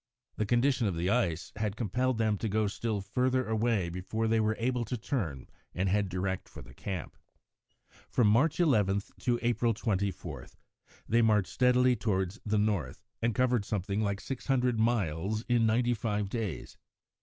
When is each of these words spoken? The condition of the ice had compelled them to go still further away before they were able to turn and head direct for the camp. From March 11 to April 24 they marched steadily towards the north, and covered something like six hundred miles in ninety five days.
The 0.37 0.47
condition 0.47 0.87
of 0.87 0.95
the 0.95 1.11
ice 1.11 1.51
had 1.57 1.75
compelled 1.75 2.17
them 2.17 2.35
to 2.39 2.49
go 2.49 2.65
still 2.65 3.01
further 3.01 3.47
away 3.47 3.87
before 3.87 4.27
they 4.27 4.39
were 4.39 4.55
able 4.57 4.83
to 4.85 4.97
turn 4.97 5.47
and 5.75 5.87
head 5.87 6.09
direct 6.09 6.49
for 6.49 6.63
the 6.63 6.73
camp. 6.73 7.15
From 8.09 8.25
March 8.27 8.59
11 8.59 9.03
to 9.19 9.37
April 9.43 9.75
24 9.75 10.47
they 11.07 11.21
marched 11.21 11.53
steadily 11.53 11.95
towards 11.95 12.39
the 12.43 12.57
north, 12.57 13.03
and 13.21 13.35
covered 13.35 13.63
something 13.63 14.01
like 14.01 14.19
six 14.21 14.47
hundred 14.47 14.79
miles 14.79 15.43
in 15.47 15.67
ninety 15.67 15.93
five 15.93 16.29
days. 16.29 16.77